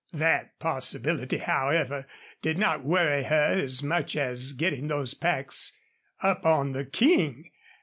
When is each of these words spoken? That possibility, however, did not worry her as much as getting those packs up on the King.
That 0.13 0.57
possibility, 0.57 1.37
however, 1.37 2.07
did 2.41 2.57
not 2.57 2.81
worry 2.83 3.21
her 3.25 3.35
as 3.59 3.83
much 3.83 4.15
as 4.15 4.53
getting 4.53 4.87
those 4.87 5.13
packs 5.13 5.73
up 6.23 6.43
on 6.43 6.71
the 6.71 6.85
King. 6.85 7.51